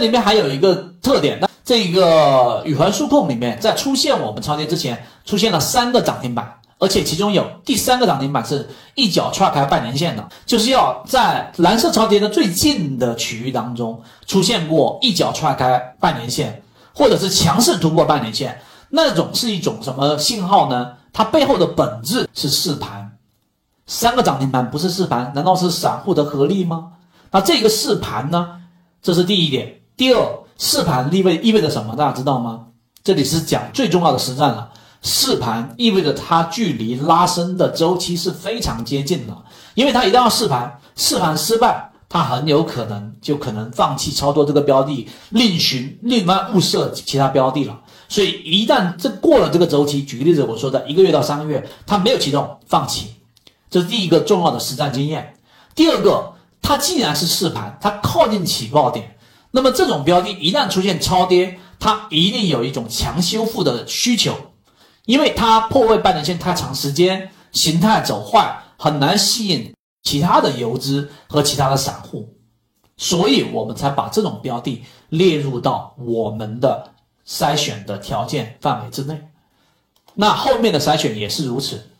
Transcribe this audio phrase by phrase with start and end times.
[0.00, 16.62] 里面还有一个特点，那这个宇环数控里面在出现我们超跌之前，出现了三个涨停板，而且其中有第三个涨停板是一脚踹开半年线的，就是要在蓝色超跌的最近的区域当中出现过一脚踹开半年线，
[16.94, 20.94] 或者是强势突破半年线，那种是一种什么信号呢？
[21.12, 23.12] 它背后的本质是试盘，
[23.86, 26.92] 三个涨停板不是试盘，难道是散户的合力吗？
[27.30, 28.60] 那这个试盘呢？
[29.02, 29.79] 这是第一点。
[30.00, 31.94] 第二，试盘意味意味着什么？
[31.94, 32.68] 大家知道吗？
[33.04, 34.72] 这里是讲最重要的实战了。
[35.02, 39.36] 试盘意味着它距离拉升的周期是非常接近的，
[39.74, 47.78] 因为它一旦要试盘，试盘失败，它很有可能就可能放弃操作这个标的，另寻另外物色其他标的了。
[48.08, 53.16] 所以一旦这过了这个周期，举个例子，我说的一个月到三个月，它没有启动，放弃，
[53.68, 55.34] 这是第一个重要的实战经验。
[55.74, 59.18] 第二个，它既然是试盘，它靠近起爆点。
[59.52, 64.36] 那么这种标的一旦出现超跌，它一定有一种强修复的需求，
[65.06, 72.36] 因为它破位半年线太长时间，形态走坏，很难吸引其他的游资和其他的散户，
[72.96, 76.92] 所以我们才把这种标的列入到我们的
[77.26, 79.28] 筛选的条件范围之内。
[80.14, 81.90] 那后面的筛选也是如此。